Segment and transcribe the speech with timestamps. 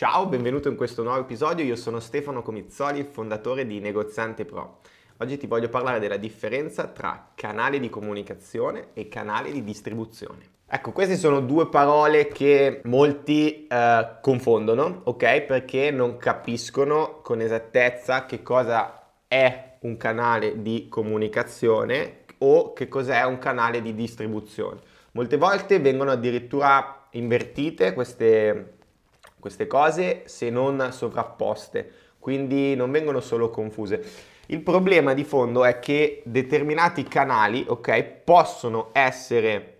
[0.00, 1.62] Ciao, benvenuto in questo nuovo episodio.
[1.62, 4.78] Io sono Stefano Comizzoli, fondatore di Negoziante Pro.
[5.18, 10.52] Oggi ti voglio parlare della differenza tra canale di comunicazione e canale di distribuzione.
[10.66, 15.42] Ecco, queste sono due parole che molti eh, confondono, ok?
[15.42, 23.22] Perché non capiscono con esattezza che cosa è un canale di comunicazione o che cos'è
[23.24, 24.80] un canale di distribuzione.
[25.10, 28.78] Molte volte vengono addirittura invertite queste
[29.40, 34.02] queste cose se non sovrapposte, quindi non vengono solo confuse.
[34.46, 39.78] Il problema di fondo è che determinati canali, ok, possono essere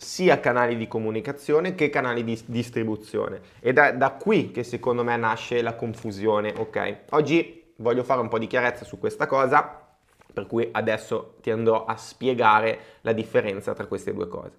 [0.00, 3.40] sia canali di comunicazione che canali di distribuzione.
[3.60, 6.96] Ed è da qui che secondo me nasce la confusione, ok?
[7.10, 9.88] Oggi voglio fare un po' di chiarezza su questa cosa,
[10.32, 14.52] per cui adesso ti andrò a spiegare la differenza tra queste due cose.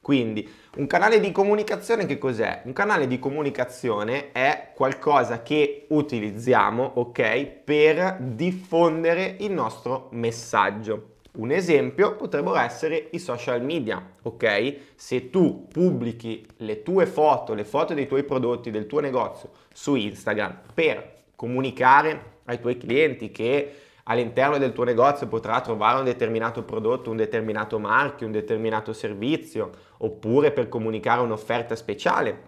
[0.00, 2.62] Quindi un canale di comunicazione che cos'è?
[2.64, 11.16] Un canale di comunicazione è qualcosa che utilizziamo, ok, per diffondere il nostro messaggio.
[11.38, 14.76] Un esempio potrebbero essere i social media, ok?
[14.96, 19.94] Se tu pubblichi le tue foto, le foto dei tuoi prodotti, del tuo negozio su
[19.94, 23.72] Instagram per comunicare ai tuoi clienti che
[24.10, 29.70] all'interno del tuo negozio potrà trovare un determinato prodotto, un determinato marchio, un determinato servizio,
[29.98, 32.42] oppure per comunicare un'offerta speciale,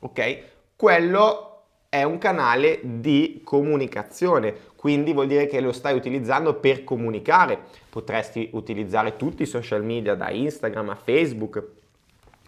[0.00, 0.38] ok?
[0.76, 1.44] Quello
[1.88, 7.58] è un canale di comunicazione, quindi vuol dire che lo stai utilizzando per comunicare.
[7.88, 11.64] Potresti utilizzare tutti i social media, da Instagram a Facebook,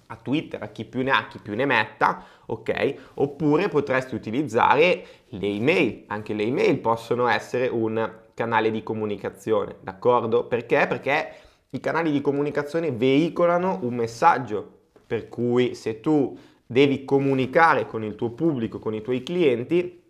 [0.06, 2.94] a Twitter, a chi più ne ha, chi più ne metta, ok?
[3.14, 10.46] Oppure potresti utilizzare le email, anche le email possono essere un canale di comunicazione, d'accordo?
[10.46, 10.86] Perché?
[10.88, 11.32] Perché
[11.72, 18.14] i canali di comunicazione veicolano un messaggio, per cui se tu devi comunicare con il
[18.14, 20.02] tuo pubblico, con i tuoi clienti,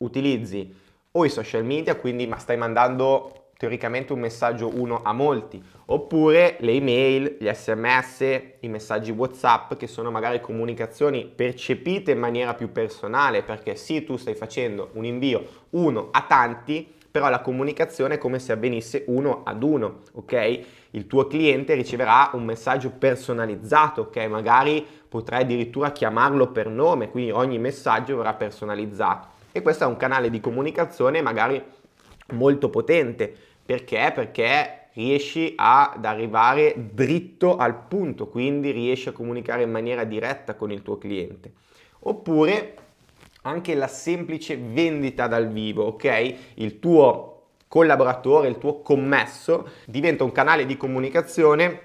[0.00, 0.70] utilizzi
[1.12, 6.58] o i social media, quindi ma stai mandando teoricamente un messaggio uno a molti, oppure
[6.60, 8.20] le email, gli sms,
[8.60, 14.18] i messaggi WhatsApp che sono magari comunicazioni percepite in maniera più personale, perché sì, tu
[14.18, 19.40] stai facendo un invio uno a tanti, però la comunicazione è come se avvenisse uno
[19.42, 20.60] ad uno, ok?
[20.90, 24.18] Il tuo cliente riceverà un messaggio personalizzato, ok?
[24.26, 29.28] Magari potrai addirittura chiamarlo per nome, quindi ogni messaggio verrà personalizzato.
[29.50, 31.62] E questo è un canale di comunicazione magari
[32.34, 33.34] molto potente.
[33.64, 34.12] Perché?
[34.14, 40.70] Perché riesci ad arrivare dritto al punto, quindi riesci a comunicare in maniera diretta con
[40.70, 41.50] il tuo cliente.
[42.00, 42.74] Oppure
[43.46, 46.34] anche la semplice vendita dal vivo, ok?
[46.54, 51.80] Il tuo collaboratore, il tuo commesso diventa un canale di comunicazione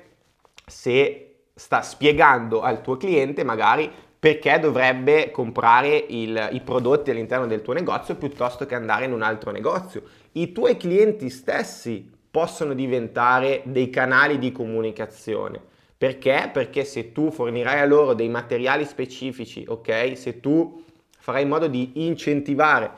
[0.65, 7.61] se sta spiegando al tuo cliente magari perché dovrebbe comprare il, i prodotti all'interno del
[7.61, 10.03] tuo negozio piuttosto che andare in un altro negozio.
[10.33, 15.59] I tuoi clienti stessi possono diventare dei canali di comunicazione.
[15.97, 16.49] Perché?
[16.51, 20.13] Perché se tu fornirai a loro dei materiali specifici, ok?
[20.15, 20.83] Se tu
[21.21, 22.91] farai in modo di incentivare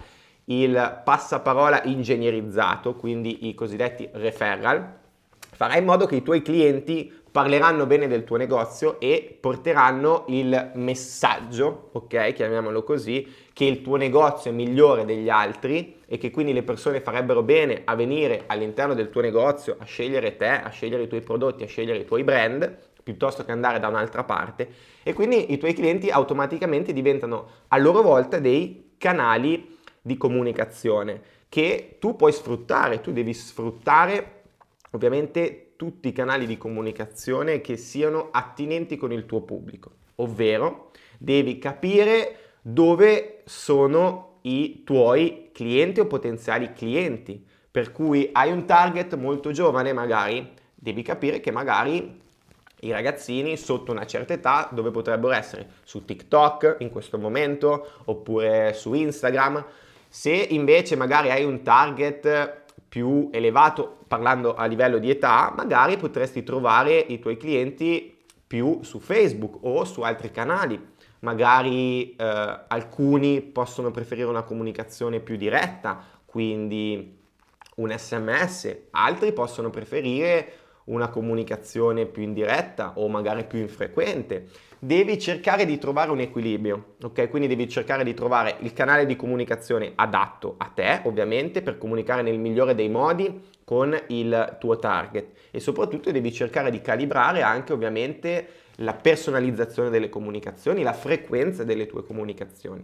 [0.45, 4.97] il passaparola ingegnerizzato, quindi i cosiddetti referral,
[5.51, 10.72] farai in modo che i tuoi clienti parleranno bene del tuo negozio e porteranno il
[10.75, 16.53] messaggio, ok, chiamiamolo così, che il tuo negozio è migliore degli altri e che quindi
[16.53, 21.03] le persone farebbero bene a venire all'interno del tuo negozio a scegliere te, a scegliere
[21.03, 24.68] i tuoi prodotti, a scegliere i tuoi brand, piuttosto che andare da un'altra parte.
[25.03, 31.97] E quindi i tuoi clienti automaticamente diventano a loro volta dei canali di comunicazione che
[32.00, 34.42] tu puoi sfruttare, tu devi sfruttare
[34.92, 41.59] ovviamente tutti i canali di comunicazione che siano attinenti con il tuo pubblico, ovvero devi
[41.59, 49.52] capire dove sono i tuoi clienti o potenziali clienti, per cui hai un target molto
[49.52, 52.22] giovane magari, devi capire che magari
[52.85, 58.73] i ragazzini sotto una certa età dove potrebbero essere su TikTok in questo momento oppure
[58.73, 59.65] su Instagram.
[60.07, 66.44] Se invece magari hai un target più elevato parlando a livello di età, magari potresti
[66.44, 70.91] trovare i tuoi clienti più su Facebook o su altri canali.
[71.21, 77.21] Magari eh, alcuni possono preferire una comunicazione più diretta, quindi
[77.75, 80.53] un sms, altri possono preferire
[80.85, 84.47] una comunicazione più indiretta o magari più infrequente.
[84.80, 87.30] Devi cercare di trovare un equilibrio, ok?
[87.30, 92.21] Quindi devi cercare di trovare il canale di comunicazione adatto a te, ovviamente, per comunicare
[92.21, 97.71] nel migliore dei modi con il tuo target e soprattutto devi cercare di calibrare anche
[97.71, 98.47] ovviamente
[98.77, 102.83] la personalizzazione delle comunicazioni, la frequenza delle tue comunicazioni.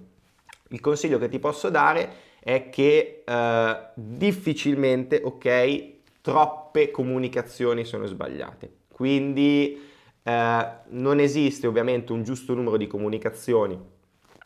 [0.69, 5.99] Il consiglio che ti posso dare è che eh, difficilmente, ok,
[6.30, 8.72] troppe comunicazioni sono sbagliate.
[8.92, 9.80] Quindi
[10.24, 13.80] eh, non esiste ovviamente un giusto numero di comunicazioni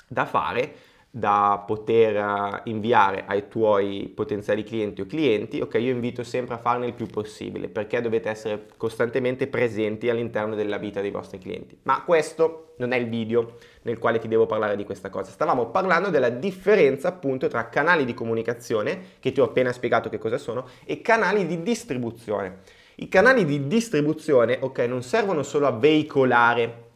[0.08, 0.76] da fare,
[1.16, 6.58] da poter eh, inviare ai tuoi potenziali clienti o clienti, ok, io invito sempre a
[6.58, 11.78] farne il più possibile perché dovete essere costantemente presenti all'interno della vita dei vostri clienti.
[11.84, 15.30] Ma questo non è il video nel quale ti devo parlare di questa cosa.
[15.30, 20.18] Stavamo parlando della differenza appunto tra canali di comunicazione, che ti ho appena spiegato che
[20.18, 22.62] cosa sono, e canali di distribuzione.
[22.96, 26.90] I canali di distribuzione, ok, non servono solo a veicolare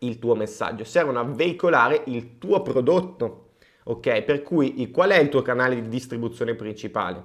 [0.00, 3.41] il tuo messaggio, servono a veicolare il tuo prodotto
[3.84, 4.22] ok?
[4.22, 7.22] Per cui qual è il tuo canale di distribuzione principale?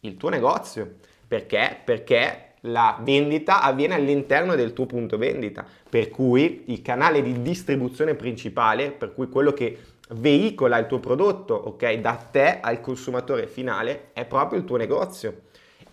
[0.00, 0.96] Il tuo negozio.
[1.26, 1.78] Perché?
[1.84, 8.14] Perché la vendita avviene all'interno del tuo punto vendita, per cui il canale di distribuzione
[8.14, 9.78] principale, per cui quello che
[10.10, 15.42] veicola il tuo prodotto, ok, da te al consumatore finale, è proprio il tuo negozio.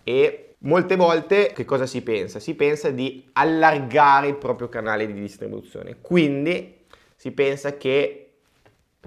[0.03, 2.39] E molte volte che cosa si pensa?
[2.39, 5.97] Si pensa di allargare il proprio canale di distribuzione.
[6.01, 8.26] Quindi si pensa che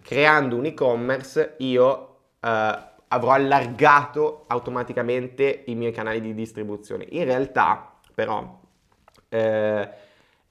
[0.02, 2.78] creando un e-commerce io eh,
[3.12, 7.06] avrò allargato automaticamente i miei canali di distribuzione.
[7.10, 8.60] In realtà però
[9.28, 9.88] eh,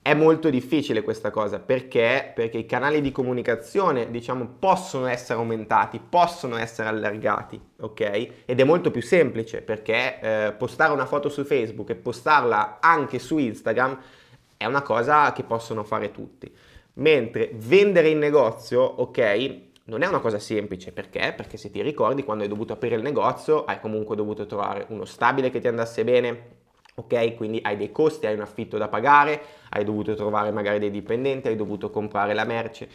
[0.02, 2.32] è molto difficile questa cosa perché?
[2.34, 8.30] Perché i canali di comunicazione diciamo possono essere aumentati, possono essere allargati, ok?
[8.46, 13.20] Ed è molto più semplice perché eh, postare una foto su Facebook e postarla anche
[13.20, 14.00] su Instagram
[14.58, 16.54] è una cosa che possono fare tutti.
[17.00, 21.34] Mentre vendere in negozio, ok, non è una cosa semplice, perché?
[21.36, 25.06] Perché se ti ricordi quando hai dovuto aprire il negozio hai comunque dovuto trovare uno
[25.06, 26.58] stabile che ti andasse bene,
[26.96, 27.36] ok?
[27.36, 31.48] Quindi hai dei costi, hai un affitto da pagare, hai dovuto trovare magari dei dipendenti,
[31.48, 32.90] hai dovuto comprare la merce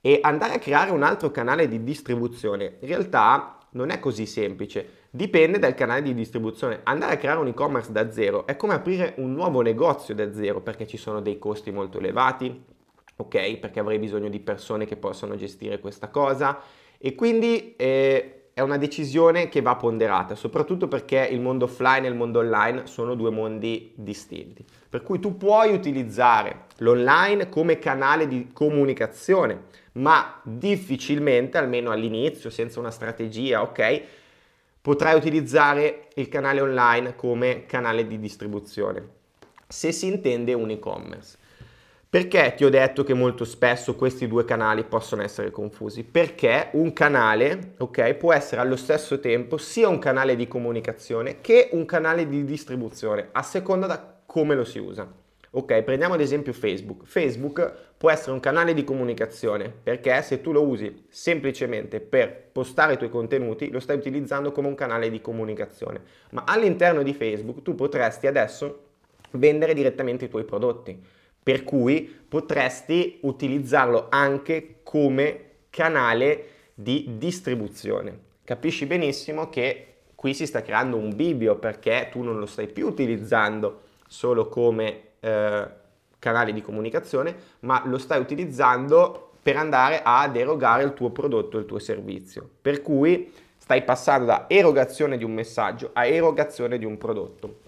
[0.00, 2.76] e andare a creare un altro canale di distribuzione.
[2.78, 6.78] In realtà non è così semplice, dipende dal canale di distribuzione.
[6.84, 10.60] Andare a creare un e-commerce da zero è come aprire un nuovo negozio da zero
[10.60, 12.76] perché ci sono dei costi molto elevati,
[13.20, 13.58] ok?
[13.58, 16.60] Perché avrei bisogno di persone che possano gestire questa cosa
[16.98, 22.10] e quindi eh, è una decisione che va ponderata, soprattutto perché il mondo offline e
[22.10, 24.64] il mondo online sono due mondi distinti.
[24.88, 32.80] Per cui tu puoi utilizzare l'online come canale di comunicazione, ma difficilmente, almeno all'inizio, senza
[32.80, 34.02] una strategia, ok?
[34.80, 39.08] Potrai utilizzare il canale online come canale di distribuzione,
[39.68, 41.46] se si intende un e-commerce.
[42.10, 46.04] Perché ti ho detto che molto spesso questi due canali possono essere confusi?
[46.04, 51.68] Perché un canale, ok, può essere allo stesso tempo sia un canale di comunicazione che
[51.72, 55.06] un canale di distribuzione, a seconda da come lo si usa.
[55.50, 57.04] Ok, prendiamo ad esempio Facebook.
[57.04, 62.94] Facebook può essere un canale di comunicazione perché se tu lo usi semplicemente per postare
[62.94, 66.00] i tuoi contenuti, lo stai utilizzando come un canale di comunicazione.
[66.30, 68.84] Ma all'interno di Facebook tu potresti adesso
[69.32, 71.16] vendere direttamente i tuoi prodotti
[71.48, 78.18] per cui potresti utilizzarlo anche come canale di distribuzione.
[78.44, 82.86] Capisci benissimo che qui si sta creando un bivio perché tu non lo stai più
[82.86, 85.68] utilizzando solo come eh,
[86.18, 91.64] canale di comunicazione, ma lo stai utilizzando per andare ad erogare il tuo prodotto, il
[91.64, 92.46] tuo servizio.
[92.60, 97.60] Per cui stai passando da erogazione di un messaggio a erogazione di un prodotto.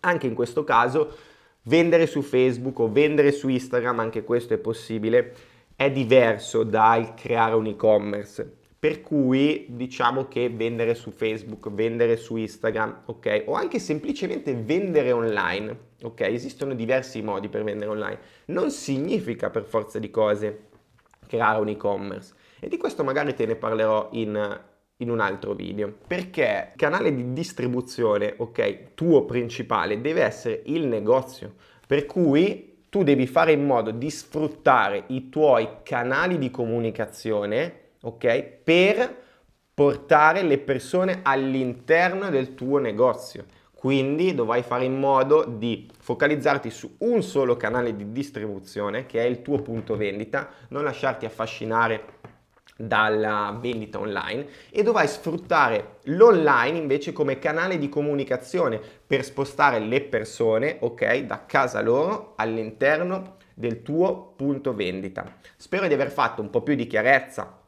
[0.00, 1.36] Anche in questo caso
[1.68, 5.34] Vendere su Facebook o vendere su Instagram, anche questo è possibile,
[5.76, 8.56] è diverso dal creare un e-commerce.
[8.78, 13.42] Per cui diciamo che vendere su Facebook, vendere su Instagram, ok?
[13.48, 16.22] O anche semplicemente vendere online, ok?
[16.22, 18.18] Esistono diversi modi per vendere online.
[18.46, 20.68] Non significa per forza di cose
[21.26, 22.32] creare un e-commerce.
[22.60, 24.58] E di questo magari te ne parlerò in
[24.98, 25.94] in un altro video.
[26.06, 26.70] Perché?
[26.72, 31.54] Il canale di distribuzione ok tuo principale deve essere il negozio.
[31.86, 38.42] Per cui tu devi fare in modo di sfruttare i tuoi canali di comunicazione ok
[38.62, 39.26] per
[39.74, 43.44] portare le persone all'interno del tuo negozio.
[43.72, 49.24] Quindi dovrai fare in modo di focalizzarti su un solo canale di distribuzione che è
[49.24, 52.02] il tuo punto vendita non lasciarti affascinare
[52.80, 60.00] dalla vendita online e dovrai sfruttare l'online invece come canale di comunicazione per spostare le
[60.02, 65.24] persone, ok, da casa loro all'interno del tuo punto vendita.
[65.56, 67.58] Spero di aver fatto un po' più di chiarezza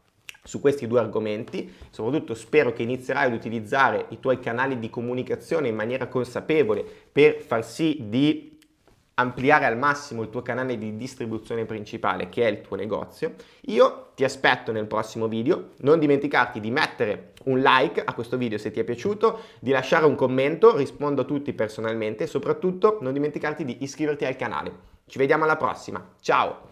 [0.44, 5.68] su questi due argomenti, soprattutto spero che inizierai ad utilizzare i tuoi canali di comunicazione
[5.68, 8.49] in maniera consapevole per far sì di
[9.20, 14.08] ampliare al massimo il tuo canale di distribuzione principale che è il tuo negozio, io
[14.14, 15.70] ti aspetto nel prossimo video.
[15.78, 20.06] Non dimenticarti di mettere un like a questo video se ti è piaciuto, di lasciare
[20.06, 24.72] un commento, rispondo a tutti personalmente e soprattutto non dimenticarti di iscriverti al canale.
[25.06, 26.69] Ci vediamo alla prossima, ciao!